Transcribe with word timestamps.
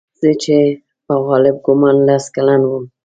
زه 0.19 0.29
چې 0.43 0.57
په 1.05 1.13
غالب 1.27 1.55
ګومان 1.65 1.97
لس 2.07 2.25
کلن 2.35 2.61
وم. 2.65 2.85